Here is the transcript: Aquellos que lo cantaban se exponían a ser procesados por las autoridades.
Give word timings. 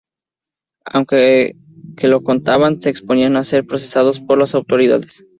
Aquellos 0.83 1.53
que 1.95 2.07
lo 2.07 2.23
cantaban 2.23 2.81
se 2.81 2.89
exponían 2.89 3.35
a 3.37 3.43
ser 3.43 3.67
procesados 3.67 4.19
por 4.19 4.39
las 4.39 4.55
autoridades. 4.55 5.23